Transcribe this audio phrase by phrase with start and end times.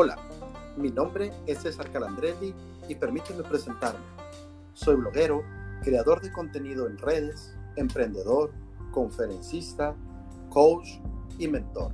[0.00, 0.16] Hola,
[0.76, 2.54] mi nombre es César Calandrelli
[2.88, 3.98] y permíteme presentarme.
[4.72, 5.42] Soy bloguero,
[5.82, 8.52] creador de contenido en redes, emprendedor,
[8.92, 9.96] conferencista,
[10.50, 10.86] coach
[11.36, 11.92] y mentor.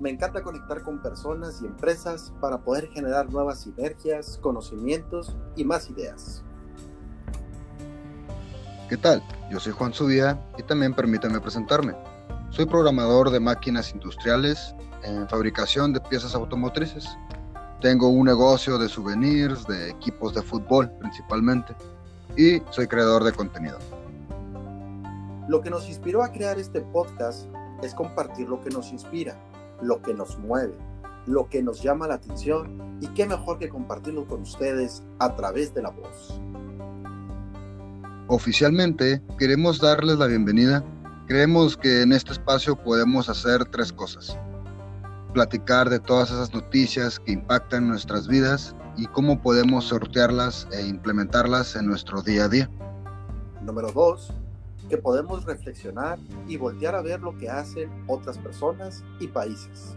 [0.00, 5.88] Me encanta conectar con personas y empresas para poder generar nuevas sinergias, conocimientos y más
[5.88, 6.42] ideas.
[8.88, 9.22] ¿Qué tal?
[9.52, 11.94] Yo soy Juan Subía y también permítame presentarme.
[12.50, 14.74] Soy programador de máquinas industriales
[15.04, 17.16] en fabricación de piezas automotrices.
[17.80, 21.74] Tengo un negocio de souvenirs, de equipos de fútbol principalmente,
[22.34, 23.78] y soy creador de contenido.
[25.46, 27.46] Lo que nos inspiró a crear este podcast
[27.82, 29.36] es compartir lo que nos inspira,
[29.82, 30.74] lo que nos mueve,
[31.26, 35.74] lo que nos llama la atención y qué mejor que compartirlo con ustedes a través
[35.74, 36.40] de la voz.
[38.28, 40.82] Oficialmente queremos darles la bienvenida.
[41.26, 44.38] Creemos que en este espacio podemos hacer tres cosas
[45.36, 51.76] platicar de todas esas noticias que impactan nuestras vidas y cómo podemos sortearlas e implementarlas
[51.76, 52.70] en nuestro día a día.
[53.60, 54.32] Número dos,
[54.88, 59.94] que podemos reflexionar y voltear a ver lo que hacen otras personas y países.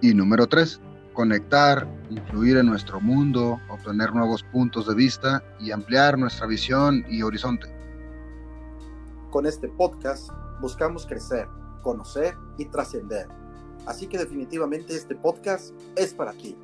[0.00, 0.80] Y número tres,
[1.12, 7.20] conectar, influir en nuestro mundo, obtener nuevos puntos de vista y ampliar nuestra visión y
[7.20, 7.66] horizonte.
[9.30, 10.30] Con este podcast
[10.62, 11.46] buscamos crecer
[11.86, 13.28] conocer y trascender.
[13.86, 16.56] Así que definitivamente este podcast es para ti.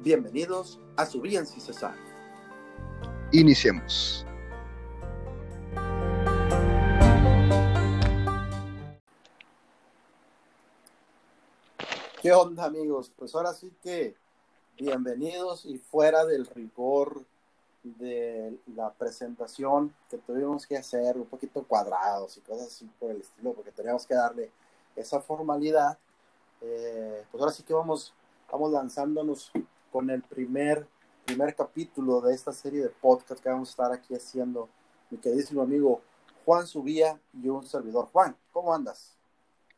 [0.00, 1.94] Bienvenidos a Subían sin cesar.
[3.30, 4.26] Iniciemos.
[12.20, 13.12] ¿Qué onda amigos?
[13.16, 14.16] Pues ahora sí que
[14.76, 17.24] bienvenidos y fuera del rigor
[17.98, 23.20] de la presentación que tuvimos que hacer un poquito cuadrados y cosas así por el
[23.20, 24.50] estilo, porque teníamos que darle
[24.96, 25.98] esa formalidad.
[26.60, 28.12] Eh, pues ahora sí que vamos,
[28.50, 29.52] vamos lanzándonos
[29.92, 30.86] con el primer,
[31.24, 34.68] primer capítulo de esta serie de podcast que vamos a estar aquí haciendo,
[35.10, 36.02] mi queridísimo amigo
[36.44, 38.06] Juan Subía y un servidor.
[38.12, 39.16] Juan, ¿cómo andas?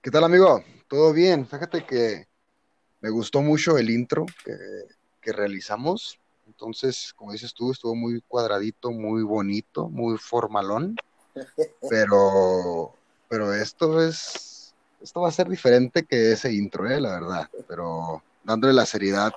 [0.00, 0.62] ¿Qué tal, amigo?
[0.88, 1.46] ¿Todo bien?
[1.46, 2.26] Fíjate que
[3.00, 4.56] me gustó mucho el intro que,
[5.20, 6.18] que realizamos
[6.50, 10.96] entonces, como dices tú, estuvo muy cuadradito, muy bonito, muy formalón.
[11.88, 12.92] Pero,
[13.28, 17.00] pero esto es, esto va a ser diferente que ese intro, ¿eh?
[17.00, 17.50] la verdad.
[17.68, 19.32] Pero dándole la seriedad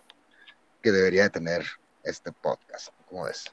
[0.81, 1.65] que debería de tener
[2.03, 2.89] este podcast.
[3.07, 3.45] ¿Cómo ves?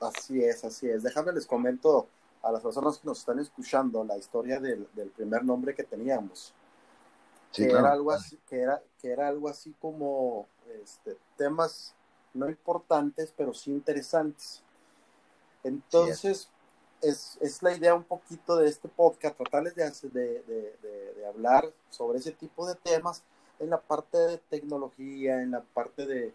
[0.00, 1.04] Así es, así es.
[1.04, 2.08] Déjame les comento
[2.42, 6.52] a las personas que nos están escuchando la historia del, primer nombre que teníamos.
[7.52, 10.46] Sí, que, era algo así, que, era, que era algo así como
[10.82, 11.94] este, temas
[12.38, 14.62] no importantes, pero sí interesantes.
[15.64, 16.48] Entonces,
[17.00, 17.38] es.
[17.40, 20.42] Es, la idea un poquito de este podcast, tratarles de, de,
[20.82, 23.22] de, hablar sobre ese tipo de temas
[23.60, 26.34] en la parte de tecnología, en la parte de,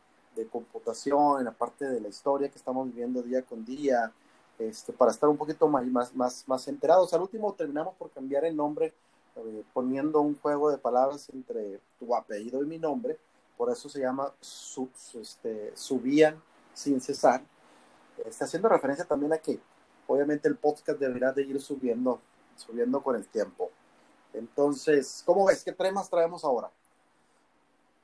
[0.51, 4.11] computación, en la parte de la historia que estamos viviendo día con día,
[4.57, 7.13] este, para estar un poquito más, más, más, más enterados.
[7.13, 8.93] Al último terminamos por cambiar el nombre,
[9.35, 13.17] eh, poniendo un juego de palabras entre tu apellido y mi nombre,
[13.57, 16.41] por eso se llama este, Subían
[16.73, 17.43] sin cesar.
[18.25, 19.59] Está haciendo referencia también a que
[20.07, 22.19] obviamente el podcast deberá de ir subiendo,
[22.55, 23.71] subiendo con el tiempo.
[24.33, 25.63] Entonces, ¿cómo ves?
[25.63, 26.69] ¿Qué temas traemos ahora?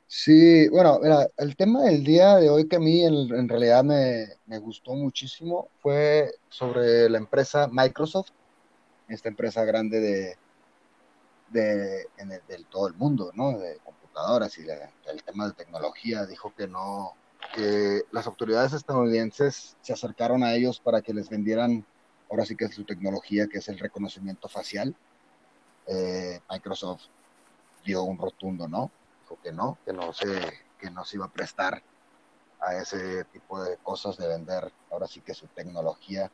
[0.08, 4.58] Sí, bueno, mira, el tema del día de hoy que a mí en, realidad me,
[4.60, 8.32] gustó muchísimo fue sobre la empresa Microsoft,
[9.08, 10.38] esta empresa grande de,
[11.50, 13.56] de, en el, todo el mundo, ¿no?
[14.10, 14.62] Computadoras y
[15.10, 17.14] el tema de tecnología, dijo que no,
[17.54, 21.86] que las autoridades estadounidenses se acercaron a ellos para que les vendieran,
[22.30, 24.96] ahora sí que su tecnología, que es el reconocimiento facial.
[25.88, 27.06] Eh, Microsoft
[27.84, 28.92] dio un rotundo no,
[29.24, 30.28] dijo que no, que no se,
[30.80, 31.82] que no se iba a prestar
[32.60, 36.30] a ese tipo de cosas de vender, ahora sí que su tecnología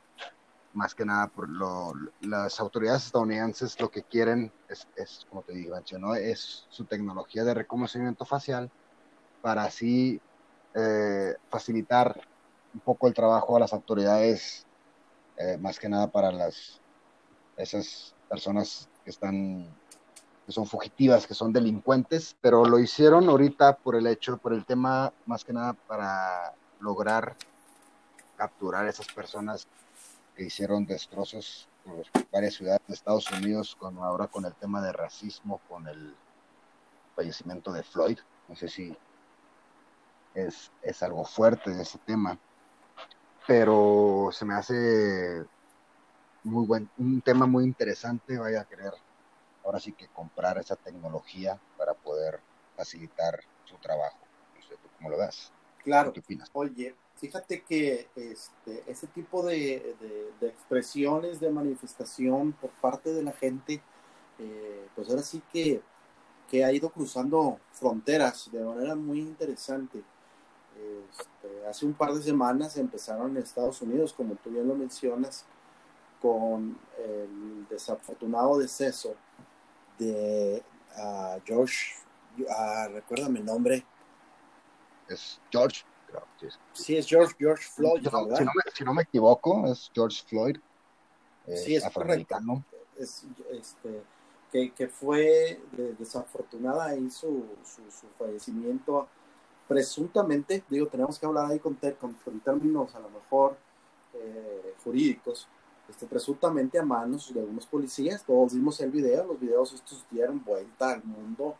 [0.75, 5.53] más que nada por lo, las autoridades estadounidenses lo que quieren es, es como te
[5.53, 8.69] digo, mencionó, es su tecnología de reconocimiento facial
[9.41, 10.21] para así
[10.73, 12.21] eh, facilitar
[12.73, 14.65] un poco el trabajo a las autoridades,
[15.37, 16.81] eh, más que nada para las
[17.57, 19.73] esas personas que están
[20.45, 24.63] que son fugitivas, que son delincuentes, pero lo hicieron ahorita por el hecho, por el
[24.63, 27.35] tema, más que nada para lograr
[28.37, 29.67] capturar esas personas
[30.35, 34.91] que hicieron destrozos por varias ciudades de Estados Unidos, con, ahora con el tema de
[34.91, 36.15] racismo, con el
[37.15, 38.19] fallecimiento de Floyd.
[38.47, 38.95] No sé si
[40.33, 42.37] es, es algo fuerte ese tema,
[43.47, 45.45] pero se me hace
[46.43, 48.37] muy buen, un tema muy interesante.
[48.37, 48.93] Vaya a querer
[49.63, 52.39] ahora sí que comprar esa tecnología para poder
[52.75, 54.17] facilitar su trabajo.
[54.55, 55.51] No sé, ¿tú cómo lo ves?
[55.83, 56.11] Claro.
[56.13, 56.49] ¿Qué opinas?
[56.53, 59.95] Oye, fíjate que este, ese tipo de,
[60.41, 63.81] expresiones de manifestación por parte de la gente,
[64.39, 65.81] eh, pues ahora sí que,
[66.49, 70.03] que, ha ido cruzando fronteras de manera muy interesante.
[71.09, 75.45] Este, hace un par de semanas empezaron en Estados Unidos, como tú bien lo mencionas,
[76.21, 79.15] con el desafortunado deceso
[79.97, 80.61] de
[80.97, 81.95] uh, George,
[82.39, 83.85] uh, recuérdame el nombre.
[85.07, 85.83] Es George,
[86.73, 86.97] sí.
[86.97, 90.57] es George, George Floyd, si no, Si no, me, equivoco, es George Floyd.
[91.47, 92.63] Eh, sí, es afroamericano.
[92.97, 94.01] Es, este,
[94.51, 95.61] que, que, fue
[95.99, 99.07] desafortunada ahí su, su, su, fallecimiento
[99.67, 103.57] presuntamente, digo, tenemos que hablar ahí con, con, términos a lo mejor
[104.13, 105.47] eh, jurídicos,
[105.89, 108.23] este, presuntamente a manos de algunos policías.
[108.23, 111.55] Todos vimos el video, los videos estos dieron vuelta al mundo,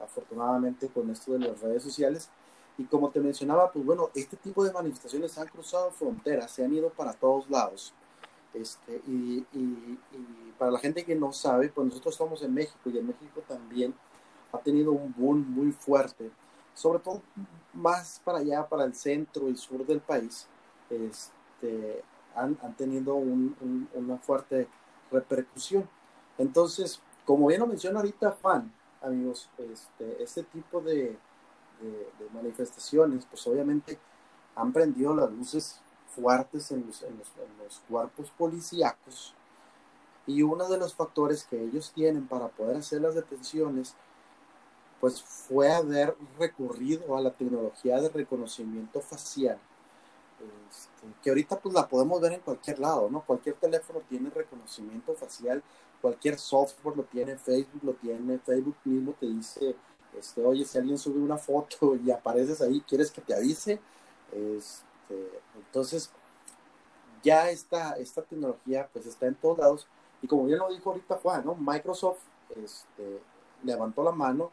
[0.00, 2.30] afortunadamente con esto de las redes sociales.
[2.78, 6.72] Y como te mencionaba, pues bueno, este tipo de manifestaciones han cruzado fronteras, se han
[6.72, 7.92] ido para todos lados.
[8.54, 9.98] Este, y, y,
[10.58, 13.94] para la gente que no sabe, pues nosotros estamos en México y en México también
[14.52, 16.30] ha tenido un boom muy fuerte,
[16.74, 17.22] sobre todo
[17.74, 20.48] más para allá, para el centro y sur del país.
[20.90, 22.02] Este,
[22.34, 24.68] han, tenido una fuerte
[25.10, 25.88] repercusión.
[26.38, 28.72] Entonces, como bien lo menciona ahorita Juan,
[29.02, 31.16] amigos, este, este tipo de,
[32.32, 33.98] manifestaciones, pues obviamente
[34.54, 35.80] han prendido las luces
[36.14, 39.34] fuertes en los, en los, cuerpos policíacos
[40.26, 43.94] y uno de los factores que ellos tienen para poder hacer las detenciones
[45.00, 49.58] pues fue haber recurrido a la tecnología de reconocimiento facial
[50.38, 53.22] este, que ahorita pues la podemos ver en cualquier lado, ¿no?
[53.22, 55.62] Cualquier teléfono tiene reconocimiento facial,
[56.00, 59.74] cualquier software lo tiene, Facebook lo tiene, Facebook mismo te dice,
[60.16, 63.80] este, oye, si alguien sube una foto y apareces ahí, ¿quieres que te avise?
[64.32, 66.10] Este, entonces,
[67.22, 69.86] ya esta, esta tecnología pues está en todos lados
[70.22, 71.54] y como bien lo dijo ahorita Juan, ¿no?
[71.54, 72.20] Microsoft
[72.50, 73.20] este,
[73.64, 74.50] levantó la mano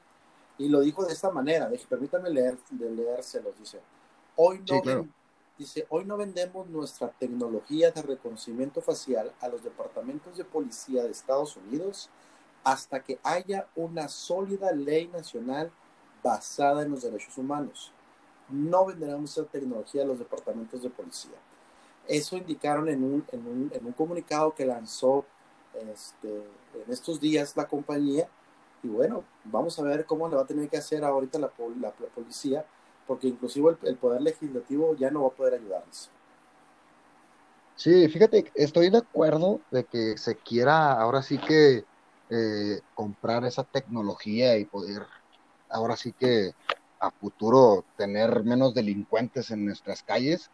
[0.57, 3.79] y lo dijo de esta manera, de, permítanme leer, de leérselos, dice,
[4.35, 5.07] hoy no,
[5.57, 11.11] Dice, hoy no vendemos nuestra tecnología de reconocimiento facial a los departamentos de policía de
[11.11, 12.09] Estados Unidos
[12.65, 15.71] hasta que haya una sólida ley nacional
[16.23, 17.91] basada en los derechos humanos.
[18.49, 21.37] No venderemos esa tecnología a los departamentos de policía.
[22.07, 25.25] Eso indicaron en un, en un, en un comunicado que lanzó
[25.91, 28.27] este, en estos días la compañía.
[28.81, 31.91] Y bueno, vamos a ver cómo le va a tener que hacer ahorita la, la,
[31.91, 32.65] policía
[33.05, 36.09] porque inclusive el, poder legislativo ya no va a poder ayudarnos.
[37.75, 41.85] Sí, fíjate, estoy de acuerdo de que se quiera ahora sí que
[42.29, 45.05] eh, comprar esa tecnología y poder
[45.69, 46.51] ahora sí que
[46.99, 50.49] a futuro tener menos delincuentes en nuestras calles,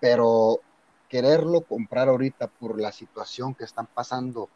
[0.00, 0.60] pero
[1.08, 4.48] quererlo comprar ahorita por la situación que están pasando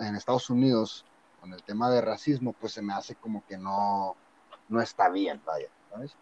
[0.00, 1.04] en Estados Unidos
[1.40, 4.16] con el tema de racismo, pues se me hace como que no,
[4.68, 6.16] no está bien, vaya, ¿sabes?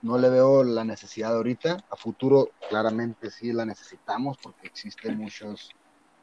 [0.00, 1.78] No le veo la necesidad ahorita.
[1.90, 5.72] A futuro, claramente sí la necesitamos porque existen muchos,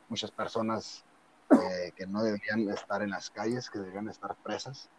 [0.07, 1.04] muchas personas
[1.51, 4.89] eh, que no deberían estar en las calles, que deberían estar presas.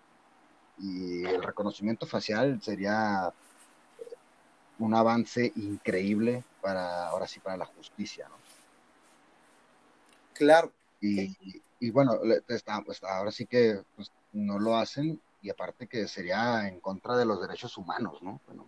[0.79, 3.33] Y el reconocimiento facial sería
[3.99, 4.15] eh,
[4.79, 8.37] un avance increíble para, ahora sí, para la justicia, ¿no?
[10.35, 10.71] Claro.
[11.01, 16.81] Y, bueno, está, ahora sí que pues, no lo hacen y aparte que sería en
[16.81, 18.41] contra de los derechos humanos, ¿no?
[18.47, 18.67] Bueno,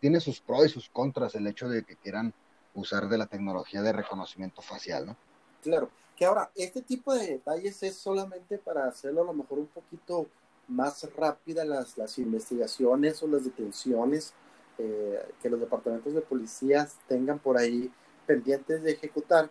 [0.00, 2.34] tiene sus pros y sus contras el hecho de que quieran
[2.74, 5.16] usar de la tecnología de reconocimiento facial, ¿no?
[5.62, 9.66] Claro, que ahora, este tipo de detalles es solamente para hacerlo a lo mejor un
[9.66, 10.26] poquito
[10.68, 14.32] más rápida las, las investigaciones o las detenciones
[14.78, 17.90] eh, que los departamentos de policías tengan por ahí
[18.26, 19.50] pendientes de ejecutar.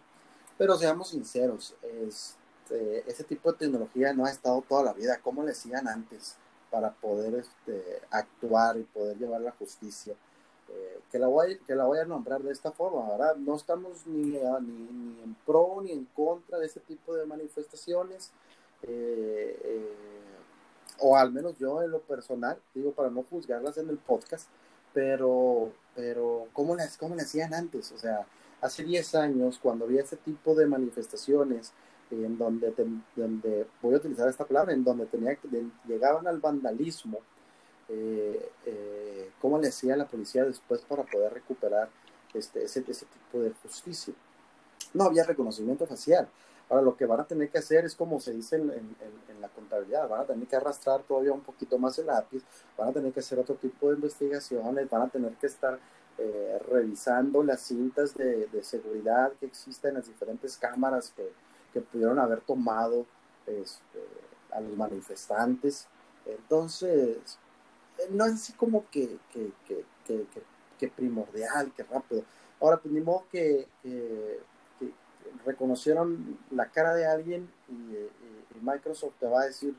[0.57, 2.37] Pero seamos sinceros, es,
[2.71, 6.37] este, ese tipo de tecnología no ha estado toda la vida, como le decían antes,
[6.69, 10.15] para poder este, actuar y poder llevar la justicia.
[11.11, 13.35] Que, la voy, que la voy a nombrar de esta forma, ¿verdad?
[13.35, 18.31] No estamos ni, ni, en pro ni en contra de este tipo de manifestaciones,
[18.83, 19.95] eh, eh,
[20.99, 24.47] o al menos yo en lo personal, digo para no juzgarlas en el podcast,
[24.93, 27.91] pero, pero ¿cómo, les, ¿cómo le hacían antes?
[27.91, 28.25] O sea,
[28.61, 31.73] hace 10 años, cuando había ese tipo de manifestaciones,
[32.11, 32.73] en donde,
[33.15, 35.37] donde, voy a utilizar esta palabra, en donde tenía,
[35.87, 37.19] llegaban al vandalismo,
[37.93, 41.89] eh, eh, cómo le hacía la policía después para poder recuperar
[42.33, 44.13] este, ese, ese tipo de justicia.
[44.93, 46.27] No había reconocimiento facial.
[46.69, 49.49] Ahora lo que van a tener que hacer es como se dice en, en, la
[49.49, 52.43] contabilidad, van a tener que arrastrar todavía un poquito más el lápiz,
[52.77, 55.79] van a tener que hacer otro tipo de investigaciones, van a tener que estar
[56.17, 61.27] eh, revisando las cintas de, de, seguridad que existen en las diferentes cámaras que,
[61.73, 63.05] que pudieron haber tomado
[63.47, 63.99] este,
[64.51, 65.87] a los manifestantes.
[66.25, 67.39] Entonces,
[68.09, 70.25] no es así como que, que, que,
[70.79, 72.23] que, primordial, que rápido.
[72.59, 72.93] Ahora, pues
[73.31, 73.67] que,
[75.45, 77.95] reconocieron la cara de alguien y,
[78.61, 79.75] Microsoft te va a decir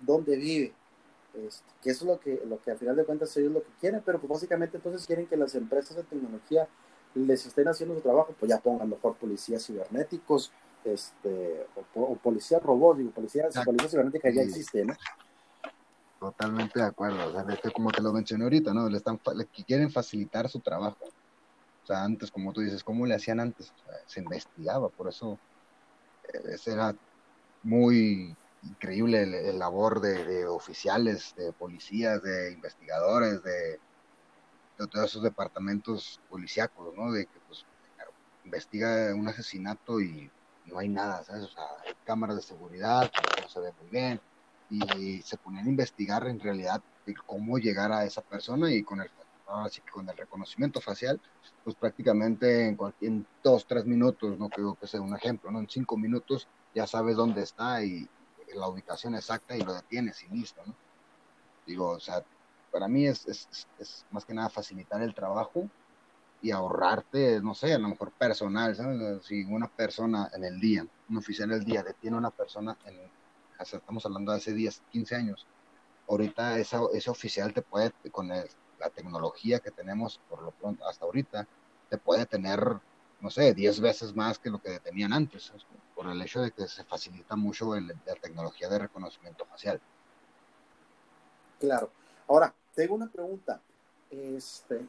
[0.00, 0.74] dónde vive.
[1.34, 3.70] Este, que eso es lo que, lo que al final de cuentas ellos lo que
[3.80, 6.68] quieren, pero pues básicamente entonces quieren que las empresas de tecnología
[7.14, 10.52] les estén haciendo su trabajo, pues ya pongan mejor policías cibernéticos,
[10.84, 14.94] este, o, policías robots, digo, policías, policías cibernéticas ya existen, ¿no?
[16.20, 18.90] Totalmente de acuerdo, o sea, como te lo mencioné ahorita, ¿no?
[18.90, 21.06] Le están, le quieren facilitar su trabajo.
[21.82, 23.72] O sea, antes, como tú dices, ¿cómo le hacían antes?
[24.04, 25.38] se investigaba, por eso
[26.34, 26.94] eh, era
[27.62, 33.80] muy increíble el, labor de, oficiales, de policías, de investigadores, de,
[34.76, 37.12] todos esos departamentos policíacos, ¿no?
[37.12, 37.64] De que, pues,
[38.44, 40.30] investiga un asesinato y
[40.66, 41.44] no hay nada, ¿sabes?
[41.44, 43.10] O sea, hay cámaras de seguridad,
[43.40, 44.20] no se ve muy bien,
[44.70, 46.82] y se ponían a investigar en realidad
[47.26, 49.10] cómo llegar a esa persona y con el
[49.46, 51.20] así que con el reconocimiento facial,
[51.64, 55.58] pues prácticamente en, cualquier, en dos, tres minutos, no creo que sea un ejemplo, ¿no?
[55.58, 58.08] En cinco minutos ya sabes dónde está y
[58.54, 60.74] la ubicación exacta y lo detienes y listo, ¿no?
[61.66, 62.24] Digo, o sea,
[62.70, 65.68] para mí es, es, es más que nada facilitar el trabajo
[66.42, 69.24] y ahorrarte, no sé, a lo mejor personal, ¿sabes?
[69.24, 72.98] Si una persona en el día, un oficial del día detiene a una persona, en,
[73.62, 75.46] estamos hablando de hace 10, 15 años,
[76.08, 81.04] ahorita esa, ese oficial te puede, con la tecnología que tenemos por lo pronto hasta
[81.04, 81.46] ahorita,
[81.88, 82.78] te puede tener,
[83.20, 85.52] no sé, 10 veces más que lo que detenían antes,
[85.94, 89.80] por el hecho de que se facilita mucho la tecnología de reconocimiento facial.
[91.58, 91.90] Claro.
[92.26, 93.60] Ahora, tengo una pregunta.
[94.10, 94.86] Este,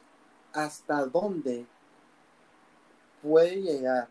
[0.52, 1.66] ¿Hasta dónde
[3.22, 4.08] puede llegar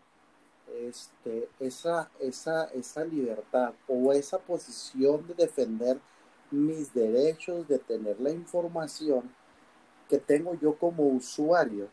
[0.80, 5.98] este, esa, esa, esa libertad o esa posición de defender
[6.50, 9.30] mis derechos, de tener la información
[10.08, 11.88] que tengo yo como usuario,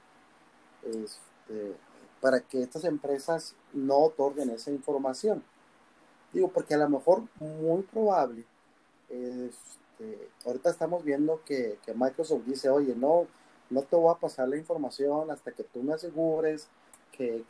[0.83, 1.75] este,
[2.19, 5.43] para que estas empresas no otorguen esa información.
[6.33, 8.45] Digo, porque a lo mejor muy probable,
[9.09, 13.27] este, ahorita estamos viendo que, que, Microsoft dice, oye, no,
[13.69, 16.67] no te voy a pasar la información hasta que tú me asegures
[17.19, 17.43] que,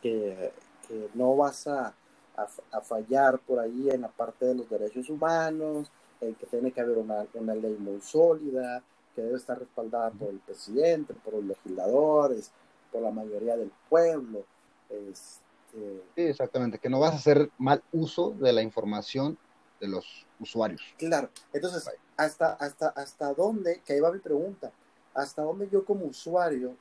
[0.00, 0.52] que,
[0.86, 1.92] que no vas a,
[2.36, 6.80] a, fallar por ahí en la parte de los derechos humanos, en que tiene que
[6.80, 8.82] haber una, una ley muy sólida,
[9.14, 12.52] que debe estar respaldada por el presidente, por los legisladores,
[12.92, 14.44] por la mayoría del pueblo.
[14.88, 16.02] Este...
[16.14, 19.36] Sí, exactamente, que no vas a hacer mal uso de la información
[19.80, 20.82] de los usuarios.
[20.96, 24.70] Claro, entonces, hasta, hasta, hasta dónde, que ahí va mi pregunta,
[25.14, 26.76] hasta dónde yo como usuario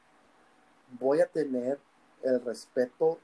[1.00, 1.80] voy a tener
[2.24, 3.20] el respeto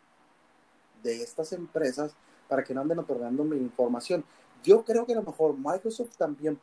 [1.02, 2.16] de estas empresas
[2.48, 4.24] para que no anden otorgando mi información.
[4.64, 6.60] Yo creo que a lo mejor Microsoft también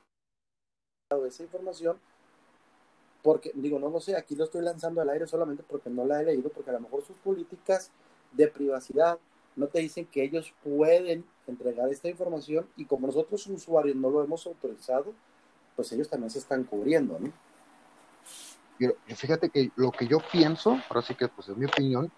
[1.10, 1.98] ha dado esa información
[3.22, 6.22] porque, digo, no lo sé, aquí lo estoy lanzando al aire solamente porque no la
[6.22, 7.90] he leído, porque a lo mejor sus políticas
[8.32, 9.18] de privacidad
[9.56, 14.22] no te dicen que ellos pueden entregar esta información y como nosotros usuarios no lo
[14.22, 15.12] hemos autorizado,
[15.76, 17.32] pues ellos también se están cubriendo, ¿no?
[19.16, 22.12] Fíjate que lo que yo pienso, ahora sí que pues es mi opinión,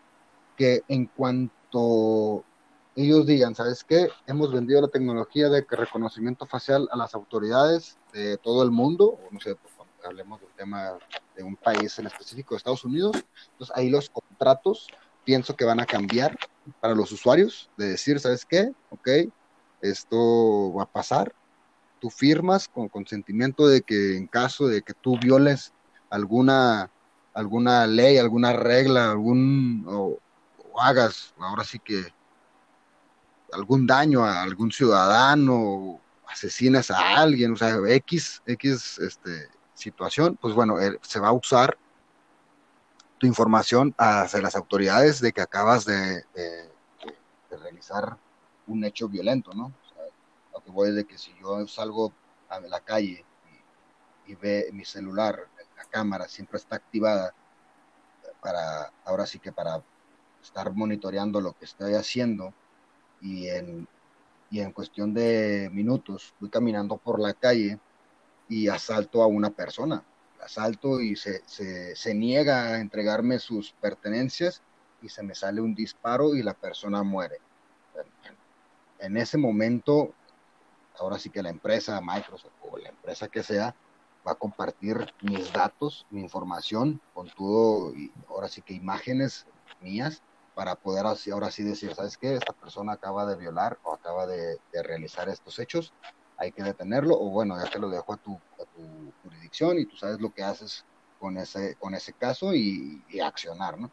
[0.57, 2.47] que en cuanto
[2.95, 4.09] ellos digan, ¿sabes qué?
[4.27, 9.31] Hemos vendido la tecnología de reconocimiento facial a las autoridades de todo el mundo, o
[9.33, 11.01] no sé, pues, hablemos del tema
[11.35, 15.87] de un país en específico, Estados Unidos, entonces ahí los contratos pienso que van a
[15.87, 16.39] cambiar
[16.81, 18.71] para los usuarios, de decir, ¿sabes qué?
[18.91, 19.09] Ok,
[19.81, 21.35] esto va a pasar,
[22.01, 25.75] tú firmas con consentimiento de que en caso de que tú violes
[26.13, 26.91] alguna,
[27.33, 30.19] alguna ley, alguna regla, algún, o,
[30.79, 32.13] hagas, ahora sí que
[33.53, 40.55] algún daño a algún ciudadano, asesinas a alguien, o sea, X, X este, situación, pues
[40.55, 41.79] bueno, eh, se va a usar
[43.19, 46.25] tu información hacia las autoridades de que acabas de,
[47.51, 48.17] realizar
[48.67, 49.67] un hecho violento, ¿no?
[49.67, 50.05] O sea,
[50.55, 52.13] lo que voy es de que si yo salgo
[52.49, 53.25] a la calle
[54.27, 55.52] y, ve mi celular, la
[55.93, 57.35] cámara siempre está activada
[58.41, 59.83] para, ahora sí que para
[60.43, 62.53] estar monitoreando lo que estoy haciendo
[63.21, 63.87] y en,
[64.51, 67.79] y en cuestión de minutos voy caminando por la calle
[68.49, 70.03] y asalto a una persona.
[70.43, 74.61] Asalto y se, se, se, niega a entregarme sus pertenencias
[75.01, 77.39] y se me sale un disparo y la persona muere.
[78.99, 80.13] en ese momento,
[80.99, 83.75] ahora sí que la empresa Microsoft o la empresa que sea,
[84.27, 89.47] va a compartir mis datos, mi información con todo, y ahora sí que imágenes
[89.81, 90.23] mías
[90.55, 92.35] para poder así, ahora sí decir, ¿sabes qué?
[92.35, 95.93] Esta persona acaba de violar o acaba de, realizar estos hechos,
[96.37, 99.87] hay que detenerlo, o bueno, ya te lo dejo a tu, a tu jurisdicción y
[99.87, 100.85] tú sabes lo que haces
[101.19, 103.91] con ese, con ese caso y, accionar, ¿no?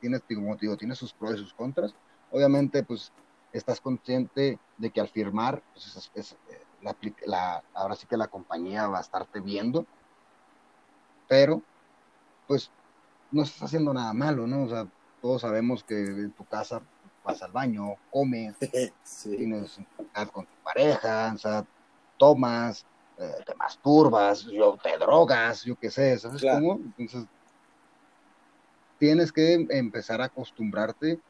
[0.00, 1.94] Tienes, como te digo, tiene sus pros y sus contras.
[2.30, 3.12] Obviamente, pues,
[3.52, 6.36] estás consciente de que al firmar, pues, es,
[6.82, 6.96] la,
[7.26, 9.86] la, ahora sí que la compañía va a estarte viendo,
[11.28, 11.62] pero,
[12.46, 12.70] pues,
[13.30, 14.64] no estás haciendo nada malo, ¿no?
[14.64, 14.86] O sea,
[15.22, 16.82] todos sabemos que en tu casa
[17.24, 18.56] vas al baño, comes,
[19.22, 19.78] tienes
[20.32, 21.64] con tu pareja, o sea,
[22.18, 22.84] tomas,
[23.18, 26.80] eh, te masturbas, yo, te drogas, yo qué sé, ¿sabes cómo?
[26.98, 27.26] Entonces,
[28.98, 31.20] tienes que empezar a acostumbrarte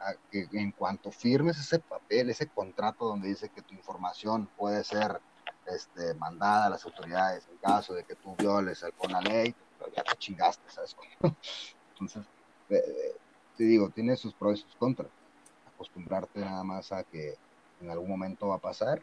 [0.00, 4.84] a que en cuanto firmes ese papel, ese contrato donde dice que tu información puede
[4.84, 5.20] ser
[5.66, 10.02] este, mandada a las autoridades en caso de que tú violes alguna ley, pero ya
[10.02, 10.96] te chingaste, ¿sabes?
[11.92, 12.24] Entonces,
[12.70, 13.16] eh, eh,
[13.56, 15.10] te digo, tiene sus pros y sus contras.
[15.74, 17.36] Acostumbrarte nada más a que
[17.80, 19.02] en algún momento va a pasar.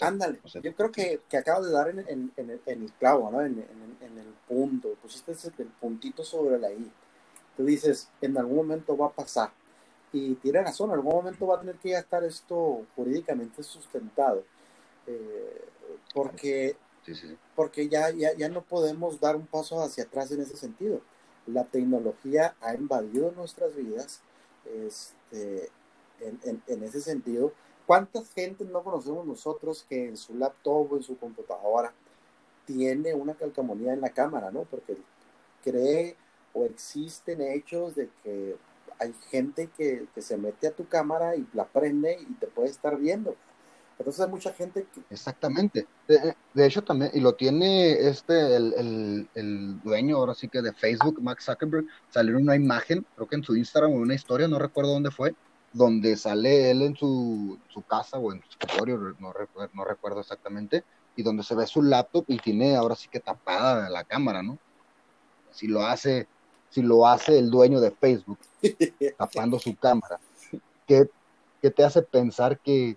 [0.00, 3.42] Ándale, yo creo que, que acabas de dar en, en, en, el clavo, ¿no?
[3.42, 6.90] En, el punto, pusiste el puntito sobre la I.
[7.56, 9.52] Tú dices, en algún momento va a pasar.
[10.12, 14.44] Y tiene razón, en algún momento va a tener que ya estar esto jurídicamente sustentado.
[15.06, 15.64] Eh,
[16.14, 16.76] porque
[17.56, 21.00] porque ya, ya, ya no podemos dar un paso hacia atrás en ese sentido
[21.46, 24.20] la tecnología ha invadido nuestras vidas
[24.64, 25.70] este,
[26.20, 27.52] en, ese sentido.
[27.86, 31.92] ¿Cuánta gente no conocemos nosotros que en su laptop o en su computadora
[32.64, 34.62] tiene una calcamonía en la cámara, ¿no?
[34.62, 34.96] Porque
[35.64, 36.16] cree
[36.52, 38.56] o existen hechos de que
[38.98, 42.68] hay gente que, que se mete a tu cámara y la prende y te puede
[42.68, 43.34] estar viendo.
[43.98, 45.00] Entonces hay mucha gente que...
[45.10, 45.86] Exactamente.
[46.08, 51.22] De, hecho también, y lo tiene este, el, el, dueño ahora sí que de Facebook,
[51.22, 54.92] Max Zuckerberg, salió una imagen, creo que en su Instagram o una historia, no recuerdo
[54.92, 55.34] dónde fue,
[55.72, 59.32] donde sale él en su, su casa o en su escritorio, no,
[59.72, 63.88] no recuerdo exactamente, y donde se ve su laptop y tiene ahora sí que tapada
[63.88, 64.58] la cámara, ¿no?
[65.50, 66.26] Si lo hace,
[66.72, 68.38] si lo hace el dueño de Facebook,
[69.18, 70.18] tapando su cámara,
[70.86, 71.08] ¿qué,
[71.60, 72.96] qué te hace pensar que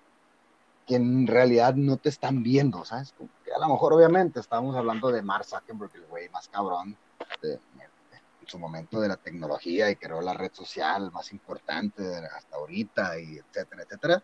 [0.85, 3.13] que en realidad no te están viendo, ¿sabes?
[3.43, 6.95] Que a lo mejor, obviamente, estamos hablando de Mark Zuckerberg, el güey más cabrón
[7.41, 12.03] de, en su momento de la tecnología y creó la red social más importante
[12.37, 14.23] hasta ahorita, y etcétera, etcétera.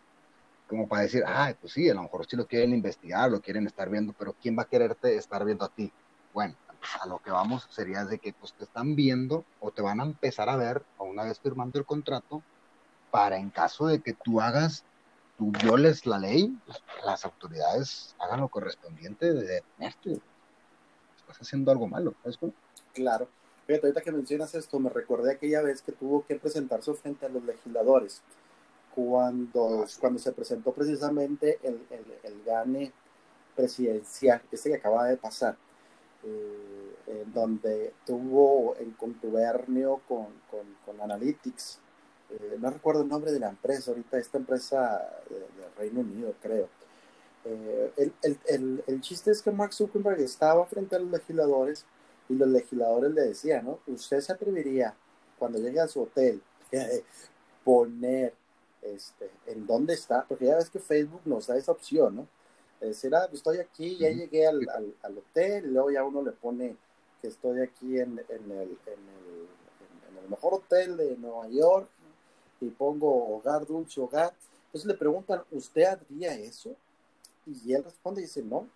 [0.68, 3.66] Como para decir, ah, pues sí, a lo mejor sí lo quieren investigar, lo quieren
[3.66, 5.92] estar viendo, pero ¿quién va a quererte estar viendo a ti?
[6.32, 6.54] Bueno,
[7.00, 10.04] a lo que vamos sería de que pues te están viendo o te van a
[10.04, 12.42] empezar a ver a una vez firmando el contrato
[13.10, 14.84] para en caso de que tú hagas
[15.38, 20.20] tú violes la ley, pues, las autoridades hagan lo correspondiente de detenerte.
[21.16, 22.14] Estás haciendo algo malo.
[22.92, 23.28] Claro.
[23.66, 27.28] Fíjate, ahorita que mencionas esto, me recordé aquella vez que tuvo que presentarse frente a
[27.28, 28.22] los legisladores,
[28.94, 31.80] cuando, cuando se presentó precisamente el,
[32.22, 32.92] el, gane
[33.56, 35.56] presidencial, este que acaba de pasar,
[36.24, 41.80] eh, donde tuvo en contubernio con, con, con Analytics,
[42.30, 45.42] eh, no recuerdo el nombre de la empresa, ahorita esta empresa de,
[45.76, 46.68] Reino Unido, creo.
[47.44, 48.12] Eh, el,
[48.46, 51.84] el, el, chiste es que Mark Zuckerberg estaba frente a los legisladores
[52.28, 53.80] y los legisladores le decían, ¿no?
[53.88, 54.94] Usted se atrevería
[55.38, 56.40] cuando llegue a su hotel
[57.64, 58.32] poner
[58.80, 62.28] este, en dónde está, porque ya ves que Facebook nos da esa opción, ¿no?
[62.88, 66.32] Decir, ah, estoy aquí, ya llegué al, al, al, hotel, y luego ya uno le
[66.32, 66.76] pone
[67.20, 69.48] que estoy aquí en, en, el, en, el,
[70.10, 71.88] en el mejor hotel de Nueva York,
[72.60, 74.32] y pongo hogar, dulce, hogar.
[74.66, 76.74] Entonces le preguntan, ¿usted haría eso?
[77.46, 78.68] Y él responde y dice, no,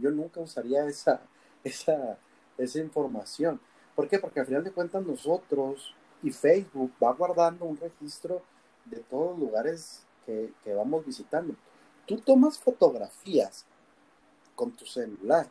[0.00, 1.20] yo nunca usaría esa,
[1.64, 2.18] esa,
[2.58, 3.60] esa información.
[3.94, 4.18] ¿Por qué?
[4.18, 8.42] Porque al final de cuentas nosotros y Facebook va guardando un registro
[8.84, 11.54] de todos los lugares que, que vamos visitando.
[12.08, 13.66] Tú tomas fotografías
[14.54, 15.46] con tu celular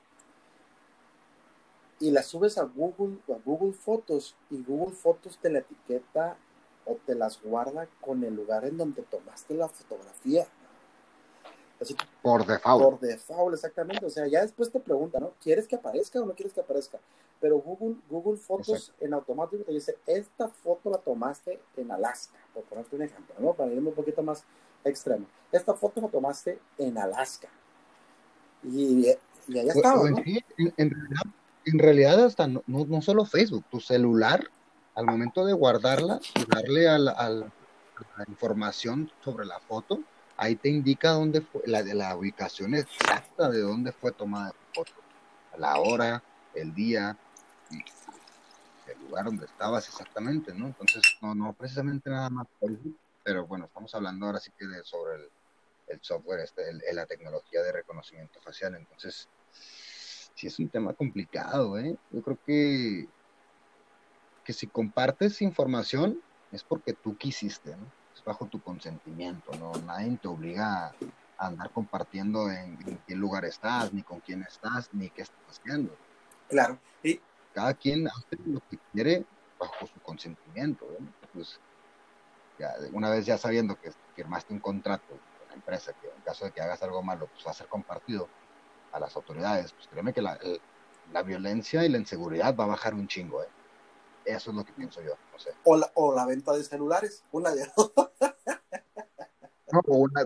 [1.99, 6.35] y las subes a Google, a Google Fotos y Google Fotos te la etiqueta
[6.87, 10.47] o te las guarda con el lugar en donde tomaste la fotografía.
[12.23, 12.83] por default.
[12.83, 14.07] Por default, exactamente.
[14.07, 15.33] O sea, ya después te pregunta, ¿no?
[15.39, 16.97] ¿Quieres que aparezca o no quieres que aparezca?
[17.39, 22.63] Pero Google, Google Fotos en automático te dice, esta foto la tomaste en Alaska, por
[22.63, 23.53] ponerte un ejemplo, ¿no?
[23.53, 24.43] Para irme un poquito más
[24.89, 25.26] extremo.
[25.52, 27.47] Esta foto la tomaste en Alaska.
[28.63, 29.08] Y,
[29.47, 30.23] y allá estaba, ¿no?
[31.65, 34.50] En, realidad, hasta no, no, solo Facebook, tu celular
[34.95, 40.00] al momento de guardarla y darle al, la información sobre la foto,
[40.38, 44.91] ahí te indica dónde fue, la, la ubicación exacta de dónde fue tomada la foto,
[45.58, 46.23] la hora,
[46.54, 47.17] el día,
[47.71, 50.67] el lugar donde estabas exactamente, ¿no?
[50.67, 52.47] Entonces, no, no precisamente nada más
[53.27, 55.29] pero bueno, estamos hablando ahora sí que de, sobre el,
[55.87, 56.63] el software, este,
[56.93, 59.27] la tecnología de reconocimiento facial, entonces,
[60.33, 61.97] sí es un tema complicado, ¿eh?
[62.11, 63.05] Yo creo que,
[64.45, 66.21] que si compartes información
[66.53, 67.91] es porque tú quisiste, ¿no?
[68.15, 69.73] Es bajo tu consentimiento, ¿no?
[69.85, 70.95] Nadie te obliga
[71.37, 75.41] a andar compartiendo en, en qué lugar estás, ni con quién estás, ni qué estás
[75.49, 75.93] haciendo.
[76.47, 76.79] Claro.
[77.03, 77.19] Y
[77.53, 79.25] cada quien hace lo que quiere
[79.59, 80.87] bajo su consentimiento.
[81.33, 81.59] Pues,
[82.59, 86.45] ya, una vez ya sabiendo que firmaste un contrato con la empresa, que en caso
[86.45, 88.27] de que hagas algo malo, pues va a ser compartido
[88.91, 90.39] a las autoridades, pues créeme que la,
[91.13, 93.43] la violencia y la inseguridad va a bajar un chingo.
[93.43, 93.47] ¿eh?
[94.25, 95.13] Eso es lo que pienso yo.
[95.31, 95.51] No sé.
[95.63, 97.65] o, la, o la venta de celulares, una de
[99.71, 100.23] no, una,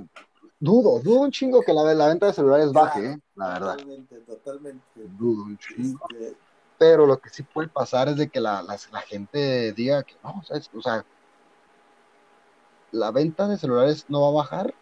[0.60, 3.20] dudo, dudo un chingo que la, la venta de celulares baje, ¿eh?
[3.36, 3.74] la verdad.
[3.74, 4.86] Totalmente, totalmente.
[4.96, 6.00] Dudo un chingo.
[6.10, 6.36] Este,
[6.78, 10.16] pero lo que sí puede pasar es de que la, la, la gente diga que
[10.24, 10.68] no, ¿sabes?
[10.74, 11.06] o sea,
[12.92, 14.74] la venta de celulares no va a bajar,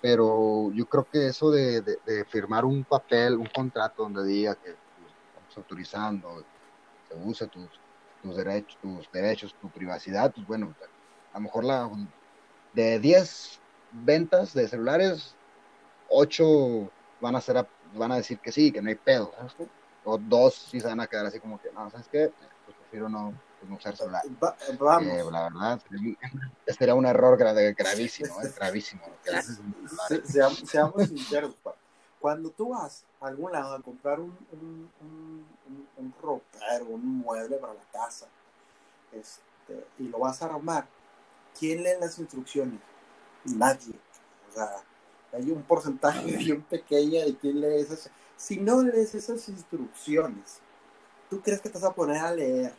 [0.00, 4.70] pero yo creo que eso de, de, firmar un papel, un contrato donde diga que
[4.70, 6.44] pues, estamos autorizando,
[7.08, 7.68] se use tus,
[8.22, 10.74] tus derechos, tus derechos, tu privacidad, pues bueno,
[11.32, 11.90] a lo mejor la
[12.74, 13.60] de 10
[13.92, 15.34] ventas de celulares,
[16.10, 16.90] 8
[17.20, 19.54] van a ser van a decir que sí, que no hay pedo, ¿sabes?
[20.04, 22.32] o dos sí se van a quedar así como que, no, ¿sabes qué?
[22.64, 23.34] Pues prefiero no,
[23.66, 24.22] no usar celular.
[24.42, 25.12] Va, vamos.
[25.12, 25.80] Eh, la verdad,
[26.66, 28.52] sería un error gra gravísimo, ¿eh?
[28.56, 29.02] gravísimo.
[30.08, 31.54] Se, seamos, seamos sinceros,
[32.20, 37.18] cuando tú vas a algún lado a comprar un, un, un, un, un ropero, un
[37.18, 38.26] mueble para la casa,
[39.12, 40.86] este, y lo vas a armar,
[41.58, 42.80] ¿quién lee las instrucciones?
[43.44, 43.94] Nadie.
[44.50, 44.76] O sea,
[45.32, 50.60] hay un porcentaje bien pequeño de quién lee esas si no lees esas instrucciones,
[51.28, 52.72] ¿tú crees que te vas a poner a leer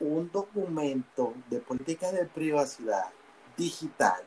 [0.00, 3.06] un documento de política de privacidad
[3.56, 4.22] digital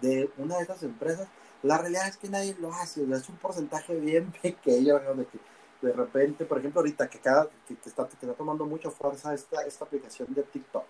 [0.00, 1.28] de una de estas empresas?
[1.62, 5.38] La realidad es que nadie lo hace, es un porcentaje bien pequeño de que
[5.82, 9.34] de repente, por ejemplo, ahorita que, cada, que, que está, que está tomando mucha fuerza
[9.34, 10.84] esta, esta aplicación de TikTok,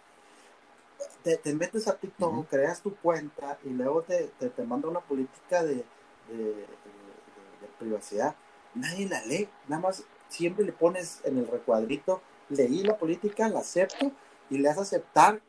[1.23, 2.47] te, te metes a TikTok, uh -huh.
[2.49, 5.85] creas tu cuenta y luego te, te, te manda una política de,
[6.29, 6.67] de,
[7.61, 8.37] de privacidad,
[8.75, 13.61] nadie la lee, nada más siempre le pones en el recuadrito, leí la política, la
[13.61, 14.13] acepto
[14.51, 15.41] y le a aceptar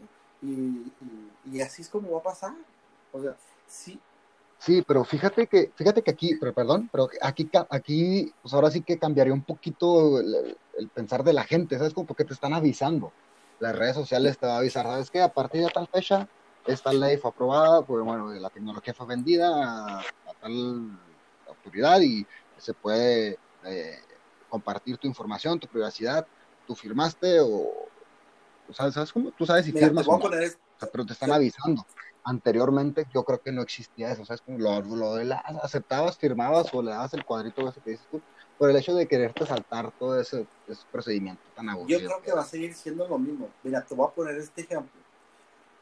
[0.41, 2.53] y, así es como va a pasar.
[3.12, 3.36] O sea,
[3.67, 3.99] sí.
[4.58, 8.81] Sí, pero fíjate que, fíjate que aquí, pero perdón, pero aquí, aquí, pues ahora sí
[8.81, 10.58] que cambiaría un poquito el,
[10.93, 11.93] pensar de la gente, ¿sabes?
[11.93, 13.12] Como porque te están avisando.
[13.60, 15.21] Las redes sociales te van a avisar, ¿sabes qué?
[15.21, 16.27] A partir de tal fecha,
[16.65, 20.97] esta ley fue aprobada, pues bueno, la tecnología fue vendida a, a tal
[21.47, 22.25] autoridad y
[22.58, 23.99] se puede eh,
[24.49, 26.25] compartir tu información, tu privacidad,
[26.65, 27.88] tú firmaste o
[28.73, 29.32] sabes, ¿sabes cómo?
[29.32, 31.86] Tú sabes si Mira, firmas o poner o sea, pero te están avisando.
[32.23, 34.41] Anteriormente yo creo que no existía eso, ¿sabes?
[34.41, 38.08] Como lo, lo de la, aceptabas, firmabas o le dabas el cuadrito ese que dices
[38.10, 38.19] tú,
[38.58, 41.99] por el hecho de quererte saltar todo ese, ese procedimiento tan aburrido.
[41.99, 43.49] Yo creo que va a seguir siendo lo mismo.
[43.63, 44.99] Mira, te voy a poner este ejemplo.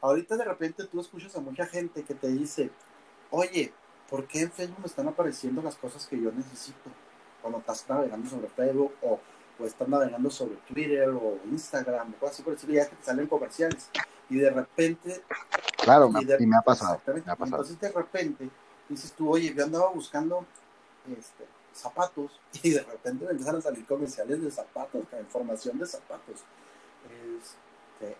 [0.02, 2.70] Ahorita de repente tú escuchas a mucha gente que te dice,
[3.30, 3.72] oye,
[4.10, 6.90] ¿por qué en Facebook me están apareciendo las cosas que yo necesito?
[7.40, 9.18] Cuando estás navegando sobre Facebook o,
[9.58, 13.04] o estás navegando sobre Twitter o Instagram o cosas así por decirlo, ya que te
[13.04, 13.88] salen comerciales.
[14.30, 15.22] Y de repente...
[15.82, 17.62] Claro, y, de, y me, ha pasado, me ha pasado.
[17.62, 18.50] Entonces de repente
[18.88, 20.46] dices tú, oye, yo andaba buscando
[21.06, 25.86] este, zapatos y de repente me empiezan a salir comerciales de zapatos, con información de
[25.86, 26.42] zapatos.
[27.40, 28.16] Este,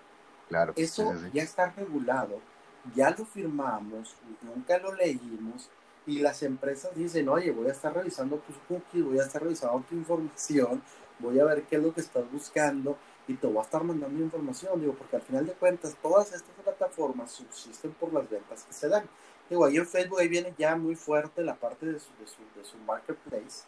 [0.49, 1.31] claro, eso sí, sí.
[1.33, 2.41] ya está regulado
[2.95, 5.71] ya lo firmamos, nunca lo leímos
[6.07, 9.83] y las empresas dicen, oye, voy a estar revisando tus cookies, voy a estar revisando
[9.89, 10.83] tu información,
[11.19, 12.97] voy a ver qué es lo que estás buscando
[13.27, 16.55] y te voy a estar mandando información, digo, porque al final de cuentas todas estas
[16.63, 19.05] plataformas subsisten por las ventas que se dan.
[19.49, 22.43] Digo, ahí en Facebook ahí viene ya muy fuerte la parte de su, de su,
[22.59, 23.65] de su marketplace,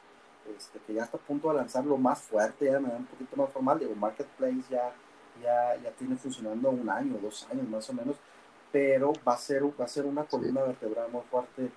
[0.56, 3.06] este, que ya está a punto de lanzar lo más fuerte, ya de manera un
[3.06, 4.94] poquito más formal, digo, marketplace ya,
[5.42, 8.16] ya, ya tiene funcionando un año, dos años más o menos,
[8.72, 10.66] pero va a ser, va a ser una columna sí.
[10.68, 11.70] vertebral muy fuerte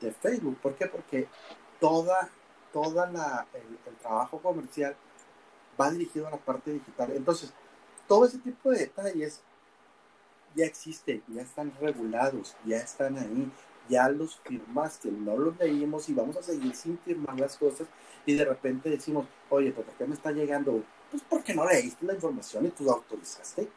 [0.00, 0.58] de Facebook.
[0.58, 0.86] ¿Por qué?
[0.86, 1.28] Porque
[1.80, 2.28] toda,
[2.74, 4.96] toda la, el, el, trabajo comercial
[5.80, 7.12] va dirigido a la parte digital.
[7.12, 7.54] Entonces,
[8.08, 9.40] todo ese tipo de detalles
[10.56, 13.50] ya existen, ya están regulados, ya están ahí,
[13.88, 17.86] ya los firmaste, no los leímos y vamos a seguir sin firmar las cosas
[18.26, 20.82] y de repente decimos, oye, ¿por qué me está llegando?
[21.12, 23.70] Pues porque no leíste la información y tú autorizaste.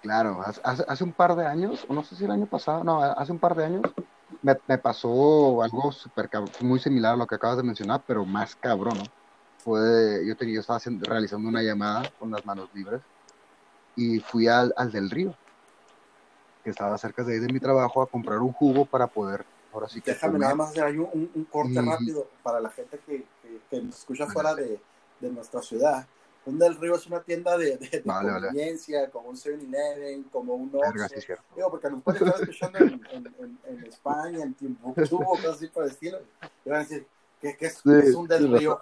[0.00, 3.32] Claro, hace, hace, un par de años, no sé si el año pasado, no, hace
[3.32, 3.82] un par de años,
[4.42, 6.28] me, me pasó algo super
[6.60, 9.04] muy similar a lo que acabas de mencionar, pero más cabrón, ¿no?
[9.58, 13.02] Fue, yo, tenía, yo estaba realizando una llamada con las manos libres
[13.94, 15.34] y fui al, al del río,
[16.64, 19.88] que estaba cerca de ahí de mi trabajo, a comprar un jugo para poder, ahora
[19.88, 20.12] sí que...
[20.12, 23.26] Déjame nada más hacer ahí un, un corte rápido para la gente que,
[23.68, 24.80] que, nos escucha fuera de,
[25.20, 26.06] de nuestra ciudad
[26.46, 31.34] un del Río es una tienda de, de, conveniencia, como un 7-Eleven, como un Oxxo.
[31.54, 35.68] Digo, porque nos pueden estar escuchando en, en, en, España, en Timbuktu o cosas así
[35.68, 36.18] por el estilo.
[36.64, 37.06] Y van a decir,
[37.40, 38.80] ¿qué, qué es, es, un del Río?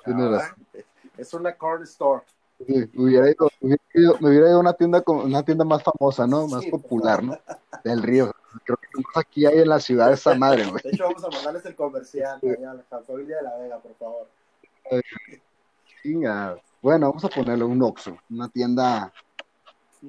[1.17, 2.23] es una corn store.
[2.67, 3.83] Sí, hubiera ido, hubiera
[4.21, 6.49] me hubiera ido a una tienda, una tienda más famosa, ¿no?
[6.49, 7.39] Más popular, ¿no?
[7.85, 8.33] Del Río.
[8.65, 10.83] Creo que aquí hay en la ciudad esa madre, güey.
[10.83, 14.29] De hecho, vamos a mandarles el comercial a la familia de la Vega, por favor.
[16.03, 16.61] Chinga.
[16.89, 19.13] Bueno, vamos a ponerle un Oxxo, una tienda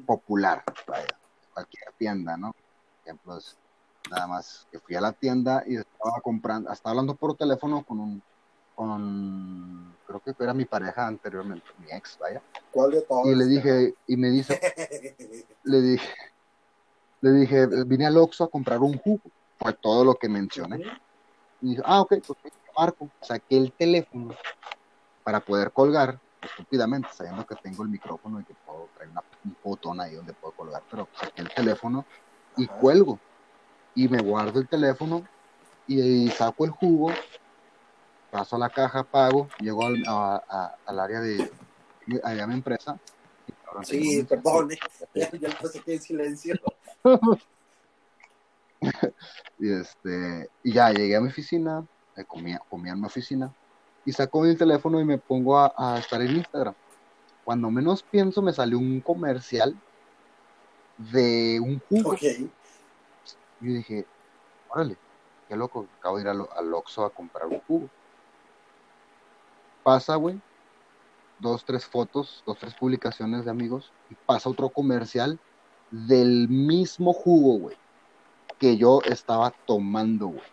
[0.05, 1.19] popular, vaya,
[1.53, 2.53] cualquier tienda, ¿no?
[2.53, 3.37] Por ejemplo,
[4.09, 7.99] nada más que fui a la tienda y estaba comprando, estaba hablando por teléfono con
[7.99, 8.23] un,
[8.75, 12.41] con, creo que era mi pareja anteriormente, mi ex, vaya.
[12.71, 13.27] ¿Cuál de todos?
[13.27, 14.57] Y le dije, y me dice,
[15.63, 16.13] le dije,
[17.19, 20.77] le dije, vine al Oxxo a comprar un jugo, fue todo lo que mencioné.
[21.59, 22.39] Y dije, ah, ok, pues
[22.77, 24.33] marco, saqué el teléfono
[25.25, 29.11] para poder colgar estúpidamente, sabiendo que tengo el micrófono y que puedo traer
[29.43, 32.05] un botón ahí donde puedo colgar, pero saqué el teléfono
[32.57, 33.19] y cuelgo.
[33.95, 35.23] Y me guardo el teléfono
[35.87, 37.11] y, saco el jugo,
[38.31, 40.03] paso a la caja, pago, llego al,
[40.85, 41.51] al área de
[42.23, 42.97] allá mi empresa.
[43.83, 44.69] Sí, perdón,
[45.15, 45.49] ya, ya
[45.85, 46.55] que en silencio.
[49.59, 51.85] y este, y ya llegué a mi oficina,
[52.27, 53.53] comía, comía en mi oficina,
[54.09, 56.73] y saco mi teléfono y me pongo a, estar en Instagram.
[57.43, 59.79] Cuando menos pienso, me salió un comercial
[60.97, 62.15] de un jugo.
[62.15, 62.49] Y
[63.61, 64.07] yo dije,
[64.67, 64.97] órale,
[65.47, 67.87] qué loco, acabo de ir al, al Oxxo a comprar un jugo.
[69.83, 70.41] Pasa, güey,
[71.37, 75.37] dos, tres fotos, dos, tres publicaciones de amigos, y pasa otro comercial
[75.91, 77.77] del mismo jugo, güey,
[78.57, 80.47] que yo estaba tomando, güey.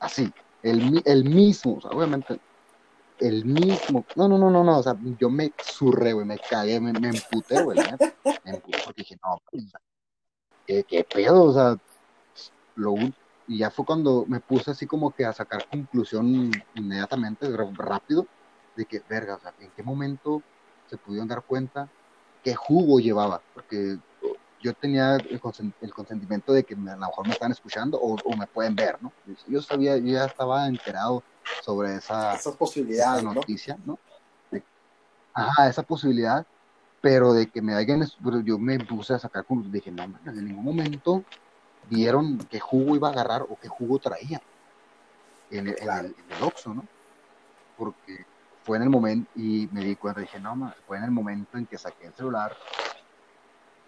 [0.00, 2.40] Así, el, el mismo, o sea, obviamente,
[3.18, 4.04] el mismo.
[4.16, 7.08] No, no, no, no, no, o sea, yo me surré, güey, me cagué, me, me
[7.08, 7.78] emputé, güey,
[8.44, 9.64] me emputé porque dije, no, pues,
[10.66, 11.44] ¿qué, qué pedo?
[11.44, 11.76] O sea,
[12.74, 12.94] lo,
[13.48, 18.26] y ya fue cuando me puse así como que a sacar conclusión inmediatamente, rápido,
[18.76, 20.42] de que, verga, o sea, ¿en qué momento
[20.86, 21.88] se pudieron dar cuenta
[22.42, 23.40] qué jugo llevaba?
[23.54, 23.98] Porque
[24.62, 28.74] yo tenía el, consentimiento de que a lo mejor me están escuchando o, me pueden
[28.74, 29.12] ver, ¿no?
[29.46, 31.22] Yo sabía, yo ya estaba enterado
[31.62, 33.98] sobre esa, esa posibilidad, noticia, ¿no?
[35.36, 36.46] ajá, esa posibilidad,
[37.00, 38.04] pero de que me hayan,
[38.42, 41.22] yo me puse a sacar, dije, no, en ningún momento
[41.90, 44.40] vieron qué jugo iba a agarrar o qué jugo traía
[45.50, 46.84] en el, en el, Oxxo, ¿no?
[47.76, 48.24] Porque
[48.64, 51.66] fue en el momento, y me di cuenta, dije, no, fue en el momento en
[51.66, 52.56] que saqué el celular,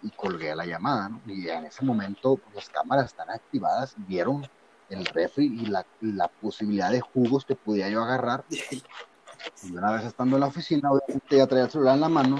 [0.01, 1.21] y colgué la llamada, ¿no?
[1.25, 4.47] Y en ese momento pues, las cámaras están activadas, vieron
[4.89, 8.45] el refri y la, la posibilidad de jugos que podía yo agarrar.
[9.63, 12.39] Y una vez estando en la oficina, obviamente ya traía el celular en la mano,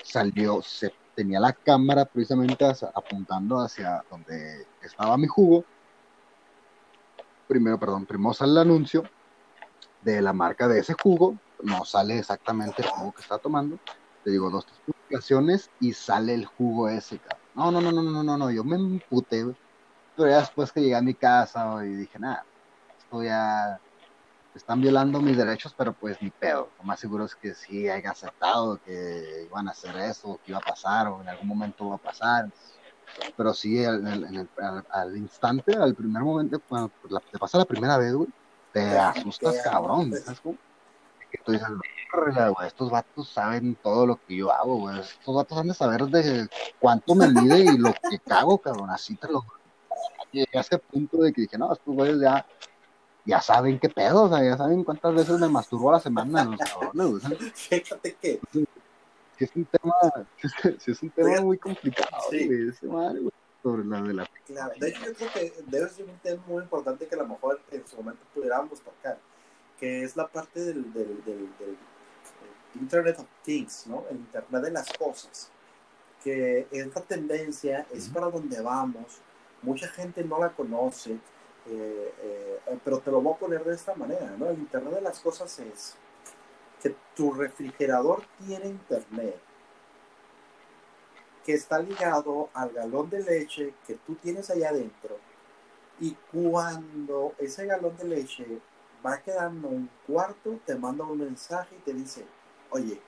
[0.00, 5.64] salió, se tenía la cámara precisamente apuntando hacia donde estaba mi jugo.
[7.48, 9.02] Primero, perdón, primero sale el anuncio
[10.02, 13.78] de la marca de ese jugo, no sale exactamente el jugo que está tomando,
[14.22, 14.78] te digo, dos, tres
[15.80, 17.40] y sale el jugo ese, cabrón.
[17.54, 19.44] No, no, no, no, no, no, no, yo me emputé,
[20.16, 22.44] Pero ya después que llegué a mi casa y dije, nada,
[22.98, 23.80] esto ya
[24.54, 26.70] están violando mis derechos, pero pues ni pedo.
[26.78, 30.58] Lo más seguro es que sí haya aceptado que iban a hacer eso, que iba
[30.58, 32.50] a pasar, o en algún momento va a pasar.
[33.36, 34.48] Pero sí, al,
[34.90, 36.92] al, instante, al primer momento, cuando
[37.30, 38.28] te pasa la primera vez, güey,
[38.72, 40.12] te asustas, cabrón.
[40.14, 40.56] ¿sabes cómo?
[41.30, 41.68] Que tú dices,
[42.66, 45.00] estos vatos saben todo lo que yo hago, güey.
[45.00, 48.90] Estos vatos han de saber de cuánto me mide y lo que cago, cabrón.
[48.90, 49.44] Así te lo.
[50.32, 52.46] Llegué a ese punto de que dije, no, estos güeyes ya,
[53.24, 56.44] ya saben qué pedo, o sea, ya saben cuántas veces me masturbo a la semana,
[56.44, 58.40] los cabrones, Fíjate que.
[59.38, 59.94] es un tema,
[60.86, 64.88] es un tema muy complicado, güey, ese madre, güey sobre la de la Claro, de
[64.88, 67.86] hecho yo creo que debe ser un tema muy importante que a lo mejor en
[67.86, 69.18] su momento pudiéramos tocar,
[69.80, 71.48] que es la parte del, del, del
[72.74, 74.04] Internet of Things, ¿no?
[74.10, 75.50] El Internet de las cosas,
[76.22, 79.18] que esta tendencia es para donde vamos,
[79.62, 81.12] mucha gente no la conoce,
[81.66, 84.48] eh, eh, pero te lo voy a poner de esta manera, ¿no?
[84.48, 85.96] El Internet de las cosas es
[86.82, 89.36] que tu refrigerador tiene Internet
[91.44, 95.18] que está ligado al galón de leche que tú tienes allá adentro.
[95.98, 98.60] Y cuando ese galón de leche
[99.04, 102.26] va quedando un cuarto, te manda un mensaje y te dice,
[102.70, 103.00] oye,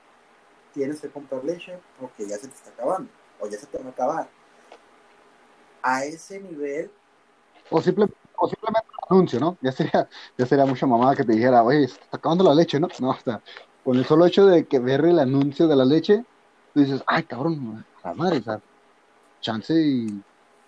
[0.73, 3.85] tienes que comprar leche porque ya se te está acabando o ya se te va
[3.85, 4.29] a acabar.
[5.81, 6.89] A ese nivel.
[7.69, 8.15] O, simplemente
[9.09, 9.57] anuncio, ¿no?
[9.61, 12.79] Ya sería, ya sería mucha mamada que te dijera, oye, se está acabando la leche,
[12.79, 12.87] ¿no?
[12.99, 13.41] No, hasta
[13.83, 16.23] con el solo hecho de que ver el anuncio de la leche,
[16.73, 18.61] tú dices, ay, cabrón, la madre, o sea,
[19.41, 20.07] chance y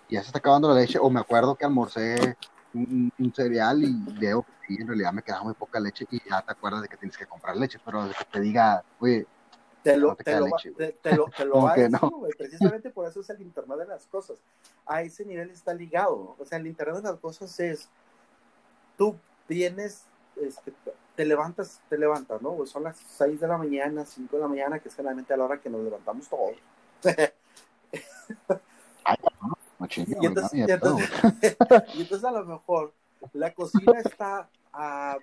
[0.09, 0.99] ya se está acabando la leche.
[0.99, 2.37] O me acuerdo que almorcé
[2.75, 6.51] un, cereal y veo que en realidad me queda muy poca leche y ya te
[6.51, 9.25] acuerdas de que tienes que comprar leche, pero de que te diga, oye,
[9.83, 10.47] te lo, te, lo,
[11.01, 11.99] te, lo, te, lo, va a decir,
[12.37, 14.37] Precisamente por eso es el Internet de las cosas.
[14.85, 16.35] A ese nivel está ligado.
[16.39, 17.87] O sea, el Internet de las cosas es,
[18.97, 19.15] tú
[19.47, 20.73] vienes, este,
[21.15, 22.65] te levantas, te levantas, ¿no?
[22.65, 25.45] son las 6 de la mañana, 5 de la mañana, que es generalmente a la
[25.45, 26.55] hora que nos levantamos todos.
[29.79, 30.53] y, entonces,
[31.95, 32.93] y, entonces, a lo mejor
[33.33, 35.17] la cocina está a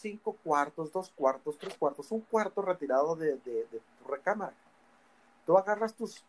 [0.00, 4.54] cinco cuartos, dos cuartos, tres cuartos, un cuarto retirado de, de, tu recámara.
[5.46, 6.24] Tú agarras tus...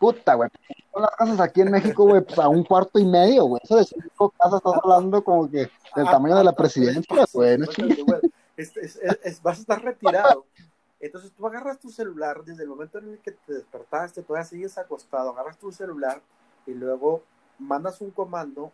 [0.00, 0.48] Puta, güey.
[0.92, 3.60] Son las casas aquí en México, güey, pues a un cuarto y medio, güey.
[3.62, 7.58] Eso de cinco casas estás hablando como que del tamaño de la presidencia, güey.
[9.42, 10.46] vas a estar retirado.
[11.00, 14.78] Entonces tú agarras tu celular desde el momento en el que te despertaste, todavía sigues
[14.78, 16.20] acostado, agarras tu celular
[16.66, 17.22] y luego
[17.58, 18.72] mandas un comando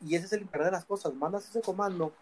[0.00, 2.12] y ese es el internet de las cosas, mandas ese comando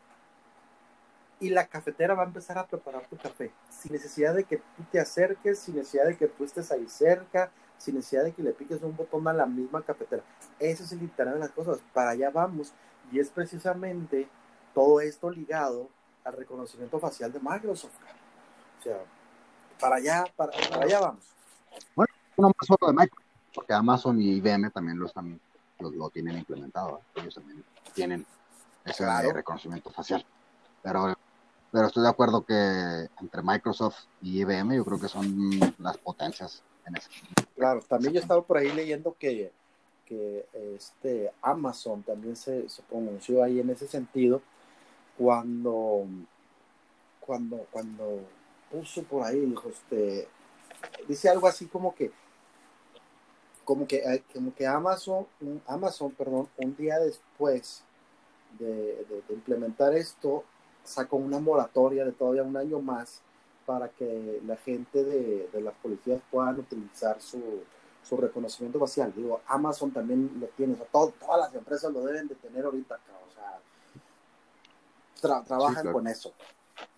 [1.39, 4.83] y la cafetera va a empezar a preparar tu café, sin necesidad de que tú
[4.91, 8.53] te acerques, sin necesidad de que tú estés ahí cerca, sin necesidad de que le
[8.53, 10.23] piques un botón a la misma cafetera.
[10.59, 12.73] Ese es el internet de las cosas, para allá vamos,
[13.13, 14.29] y es precisamente
[14.73, 15.91] todo esto ligado
[16.25, 17.93] al reconocimiento facial de Microsoft.
[18.87, 19.05] Sea,
[19.81, 21.25] para allá, para, allá vamos.
[21.97, 25.41] Bueno, no más solo de Microsoft, porque Amazon y IBM también lo, están,
[25.81, 28.25] lo, tienen implementado, ellos también tienen
[28.85, 30.25] ese reconocimiento facial.
[30.85, 31.17] Pero
[31.73, 36.63] pero estoy de acuerdo que entre Microsoft y IBM yo creo que son las potencias
[36.87, 37.11] en ese
[37.57, 39.51] Claro, también yo estaba por ahí leyendo que,
[40.05, 40.47] que
[40.77, 44.41] este Amazon también se, se pronunció ahí en ese sentido
[45.19, 46.07] cuando
[47.19, 48.21] cuando cuando
[48.71, 50.29] puso por ahí dijo este
[51.09, 52.11] dice algo así como que
[53.65, 55.27] como que eh, como que Amazon
[55.67, 57.83] Amazon perdón un día después
[58.59, 60.45] de implementar esto
[60.85, 63.21] sacó una moratoria de todavía un año más
[63.67, 67.65] para que la gente de, las policías puedan utilizar su,
[68.17, 69.13] reconocimiento facial.
[69.15, 73.33] Digo, Amazon también lo tiene, o todas las empresas lo deben de tener ahorita o
[75.21, 76.33] sea, trabajan con eso.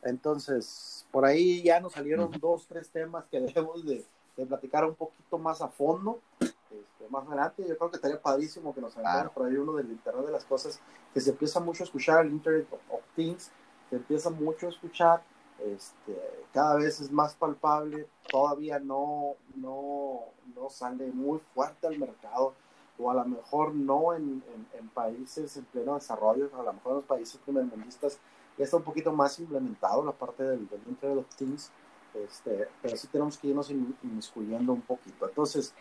[0.02, 4.04] Entonces, por ahí ya nos salieron dos, tres temas que debemos de,
[4.46, 6.20] platicar un poquito más a fondo.
[6.40, 9.90] Este, más adelante, yo creo que estaría padrísimo que nos aventara por ahí uno del
[9.90, 10.80] Internet de las Cosas,
[11.12, 13.50] que se empieza mucho a escuchar el Internet of Things,
[13.90, 15.22] se empieza mucho a escuchar,
[15.64, 16.16] este,
[16.52, 20.20] cada vez es más palpable, todavía no, no,
[20.54, 22.54] no sale muy fuerte al mercado,
[22.98, 24.42] o a lo mejor no en,
[24.74, 28.18] en, países en pleno desarrollo, a lo mejor en los países primermundistas
[28.58, 31.70] ya está un poquito más implementado la parte del, del Internet of Things,
[32.14, 35.28] este, pero sí tenemos que irnos inmiscuyendo un poquito.
[35.28, 35.72] Entonces,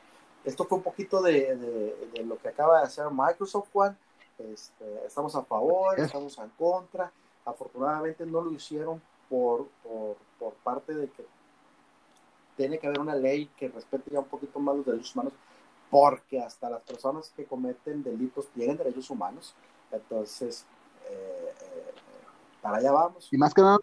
[0.46, 3.96] esto fue un poquito de, de, de lo que acaba de hacer Microsoft One.
[4.38, 7.12] Este, estamos a favor, estamos en contra.
[7.46, 11.26] Afortunadamente no lo hicieron por, por, parte de que
[12.56, 15.34] tiene que haber una ley que respete ya un poquito más los derechos humanos,
[15.90, 19.56] porque hasta las personas que cometen delitos tienen derechos humanos.
[19.92, 20.66] Entonces,
[21.10, 21.47] eh,
[22.62, 23.28] para allá vamos.
[23.32, 23.78] Y más que nada,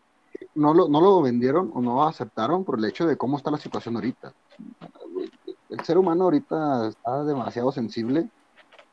[0.55, 3.59] no lo, no lo vendieron o no aceptaron por el hecho de cómo está la
[3.59, 4.33] situación ahorita.
[5.69, 8.29] El ser humano ahorita está demasiado sensible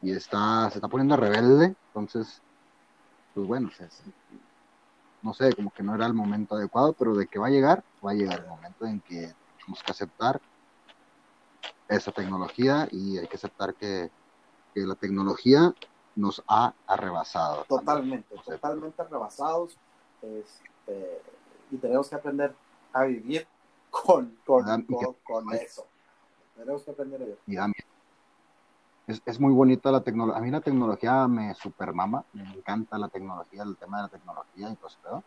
[0.01, 2.41] y está, se está poniendo rebelde, entonces,
[3.33, 3.69] pues bueno,
[5.21, 7.83] no sé, como que no era el momento adecuado, pero de que va a llegar,
[8.05, 10.41] va a llegar el momento en que tenemos que aceptar
[11.87, 14.09] esa tecnología y hay que aceptar que,
[14.73, 15.73] la tecnología
[16.15, 17.63] nos ha arrebasado.
[17.65, 19.77] Totalmente, totalmente arrebasados.
[20.21, 21.21] Este,
[21.71, 22.53] y tenemos que aprender
[22.93, 23.47] a vivir
[23.89, 24.65] con, con,
[25.53, 25.87] eso.
[26.55, 27.39] Tenemos que aprender a vivir.
[27.47, 27.57] Y
[29.07, 30.39] es, es muy bonita la tecnología.
[30.39, 34.69] A mí la tecnología me supermama, me encanta la tecnología, el tema de la tecnología
[34.69, 35.23] y todo eso,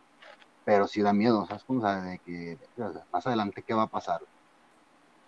[0.65, 1.65] pero sí da miedo, ¿sabes?
[1.65, 2.59] Como de que
[3.13, 4.21] más adelante qué va a pasar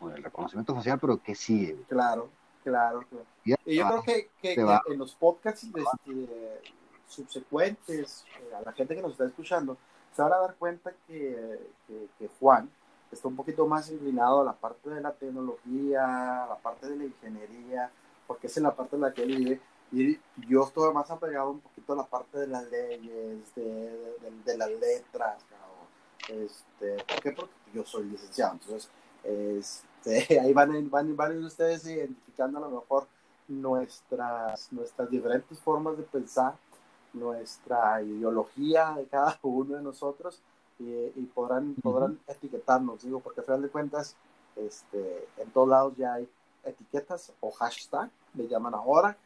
[0.00, 1.76] con el reconocimiento facial, pero qué sigue.
[1.88, 2.28] Claro,
[2.71, 3.01] claro,
[3.45, 6.61] Y, yo creo que, que, en los podcasts este,
[7.07, 9.77] subsecuentes, eh, a la gente que nos está escuchando,
[10.14, 11.71] se van a dar cuenta que,
[12.19, 12.69] que Juan
[13.12, 16.97] está un poquito más inclinado a la parte de la tecnología, a la parte de
[16.97, 17.91] la ingeniería,
[18.27, 19.61] porque es en la parte en la que él vive.
[19.93, 24.59] Y yo estoy más apegado un poquito a la parte de las leyes, de, de,
[24.59, 25.45] las letras,
[26.29, 27.31] este, ¿Por qué?
[27.31, 28.55] Porque yo soy licenciado.
[28.55, 28.91] Entonces,
[29.27, 33.07] este, ahí van, van, van ustedes identificando a lo mejor
[33.49, 36.55] nuestras, nuestras diferentes formas de pensar,
[37.12, 40.41] nuestra ideología de cada uno de nosotros
[40.79, 44.14] y, podrán, podrán etiquetarnos, digo, porque al final de cuentas,
[44.57, 46.29] este, en todos lados ya hay
[46.64, 49.16] etiquetas o hashtag, le llaman ahora,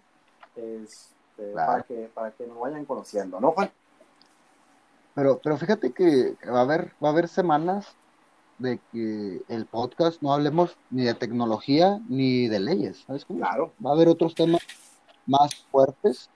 [0.54, 3.70] este, para, que, para que nos vayan conociendo, ¿no, Juan?
[5.14, 7.96] Pero, pero fíjate que va a haber, va a haber semanas
[8.60, 13.40] de que el podcast no hablemos ni de tecnología ni de leyes, ¿sabes cómo?
[13.40, 13.72] Claro.
[13.84, 14.60] Va a haber otros temas
[15.26, 16.28] más fuertes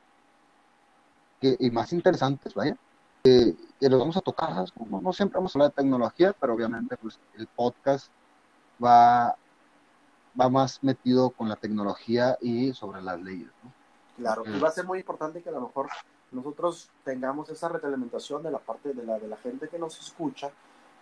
[1.40, 2.76] que, y más interesantes, vaya,
[3.22, 4.72] que, los vamos a tocar, ¿sabes?
[4.88, 8.10] No, siempre vamos a hablar de tecnología, pero obviamente pues, el podcast
[8.82, 9.36] va,
[10.40, 13.72] va más metido con la tecnología y sobre las leyes, ¿no?
[14.16, 15.88] Claro, y va a ser muy importante que a lo mejor
[16.30, 20.50] nosotros tengamos esa retroalimentación de la parte de la, de la gente que nos escucha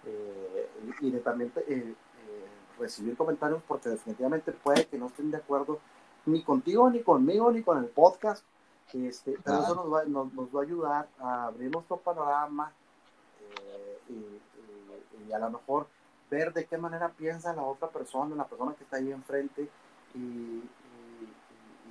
[0.04, 1.94] eh, y de también eh, eh,
[2.78, 5.80] recibir comentarios porque definitivamente puede que no estén de acuerdo
[6.26, 8.44] ni contigo, ni conmigo, ni con el podcast,
[8.92, 12.72] este, pero eso nos va, nos, va, a ayudar a abrir nuestro panorama
[14.08, 14.40] y,
[15.28, 15.86] y, a lo mejor
[16.30, 19.68] ver de qué manera piensa la otra persona, la persona que está ahí enfrente
[20.14, 20.62] y,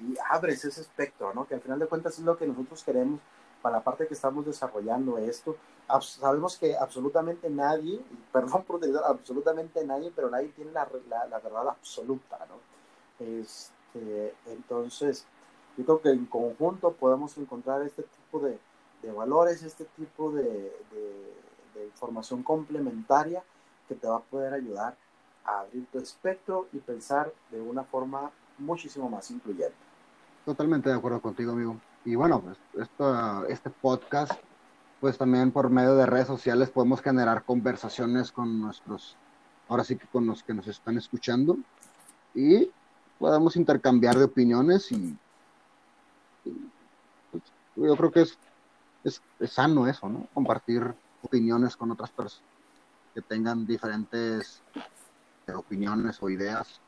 [0.02, 1.48] y abres ese espectro, ¿no?
[1.48, 3.20] Que al final de cuentas es lo que nosotros queremos
[3.62, 5.56] para la parte que estamos desarrollando esto.
[6.00, 8.00] Sabemos que absolutamente nadie,
[8.32, 13.26] perdón por decir absolutamente nadie, pero nadie tiene la, la, verdad absoluta, ¿no?
[13.26, 15.26] Este, entonces,
[15.78, 18.60] yo creo que en conjunto podemos encontrar este tipo de,
[19.02, 23.44] de valores, este tipo de, de, información complementaria
[23.88, 24.96] que te va a poder ayudar
[25.44, 29.76] a abrir tu espectro y pensar de una forma muchísimo más incluyente.
[30.46, 31.76] Totalmente de acuerdo contigo, amigo.
[32.06, 34.32] Y bueno, pues esto, este podcast,
[35.02, 39.18] pues también por medio de redes sociales podemos generar conversaciones con nuestros,
[39.68, 41.58] ahora sí que con los que nos están escuchando
[42.36, 42.72] y
[43.18, 45.18] podemos intercambiar de opiniones y,
[47.32, 47.44] pues,
[47.76, 48.38] yo creo que es,
[49.04, 50.28] es, es, sano eso, ¿no?
[50.36, 50.94] Compartir
[51.24, 52.48] opiniones con otras personas
[53.16, 54.62] que tengan diferentes
[55.48, 56.80] opiniones o ideas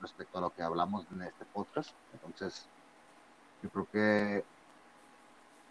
[0.00, 1.90] respecto a lo que hablamos en este podcast.
[2.12, 2.66] Entonces,
[3.62, 4.44] yo creo que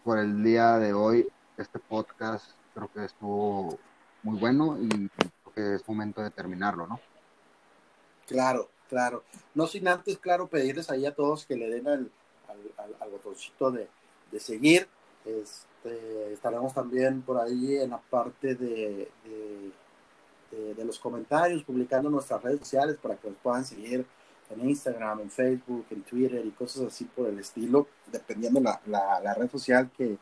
[0.03, 1.27] por el día de hoy,
[1.61, 3.77] este podcast creo que estuvo
[4.23, 6.99] muy bueno y creo que es momento de terminarlo, ¿no?
[8.27, 9.23] Claro, claro.
[9.55, 12.11] No sin antes, claro, pedirles ahí a todos que le den al,
[12.99, 13.87] al, botoncito de,
[14.31, 14.87] de seguir.
[15.25, 19.11] Este, estaremos también por ahí en la parte de,
[20.51, 24.05] de, los comentarios, publicando nuestras redes sociales para que nos puedan seguir
[24.49, 29.33] en Instagram, en Facebook, en Twitter y cosas así por el estilo, dependiendo la, la,
[29.35, 30.17] red social que,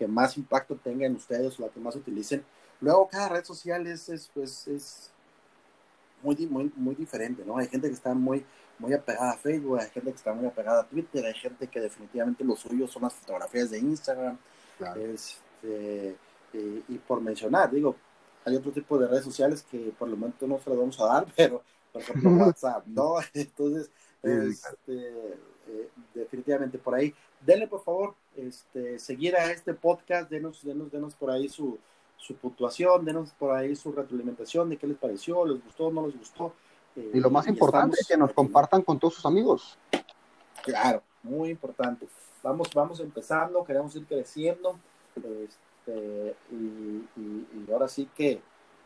[0.00, 2.44] que, más impacto tenga en ustedes o la que más utilicen.
[2.80, 5.10] Luego cada red social es, es, pues, es
[6.22, 7.58] muy, muy, muy diferente, ¿no?
[7.58, 8.44] Hay gente que está muy,
[8.78, 11.80] muy apegada a Facebook, hay gente que está muy apegada a Twitter, hay gente que
[11.80, 14.38] definitivamente lo suyo son las fotografías de Instagram.
[14.96, 16.16] Este,
[16.52, 17.96] y, por mencionar, digo,
[18.44, 21.06] hay otro tipo de redes sociales que por el momento no se las vamos a
[21.06, 23.16] dar, pero por ejemplo WhatsApp, ¿no?
[23.34, 23.90] Entonces,
[24.22, 25.08] este,
[25.68, 31.14] eh, definitivamente por ahí, denle por favor, este, seguir a este podcast, denos, denos, denos
[31.14, 31.78] por ahí su,
[32.16, 36.18] su puntuación, denos por ahí su retroalimentación de qué les pareció, les gustó, no les
[36.18, 36.52] gustó.
[36.96, 39.78] Eh, y lo más importante es que nos compartan con todos sus amigos.
[40.62, 42.08] Claro, muy importante.
[42.42, 44.78] Vamos, vamos empezando, queremos ir creciendo.
[45.16, 48.40] Este, y, y ahora sí que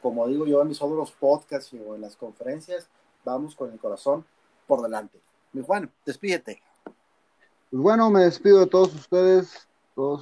[0.04, 2.90] como digo yo en mis otros podcasts o en las conferencias,
[3.24, 4.22] vamos con el corazón
[4.66, 5.18] por delante.
[5.54, 6.60] Mi Juan, despídete.
[7.74, 9.66] Pues bueno, me despido de todos ustedes,
[9.96, 10.20] todos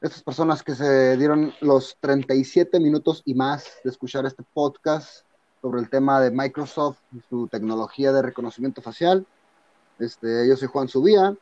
[0.00, 5.26] estas personas que se dieron los 37 minutos y más de escuchar este podcast
[5.60, 9.26] sobre el tema de Microsoft y su tecnología de reconocimiento facial.
[9.98, 11.36] Este, yo soy Juan Subía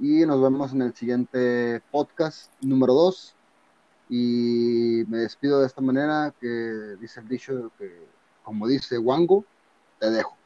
[0.00, 3.36] y nos vemos en el siguiente podcast número 2
[4.08, 8.08] y me despido de esta manera que dice el dicho que,
[8.42, 9.44] como dice Wango,
[10.00, 10.41] te dejo.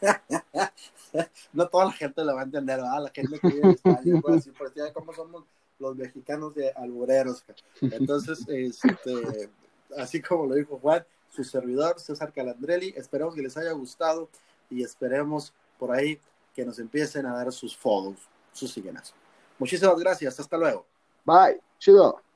[1.52, 3.02] no toda la gente lo va a entender, ¿verdad?
[3.04, 5.44] La gente que vive en España, pues, así, por como somos
[5.78, 7.44] los mexicanos de albureros.
[7.80, 9.50] Entonces, este,
[9.96, 14.28] así como lo dijo Juan, su servidor, César Calandrelli, esperamos que les haya gustado
[14.70, 16.18] y esperemos por ahí
[16.54, 18.16] que nos empiecen a dar sus fotos,
[18.52, 19.14] sus síguenas.
[19.58, 20.86] Muchísimas gracias, hasta luego.
[21.24, 21.60] Bye.
[21.78, 22.27] Chido.